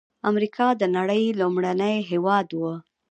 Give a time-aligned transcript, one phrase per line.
[0.29, 2.61] امریکا د نړۍ لومړنی هېواد و.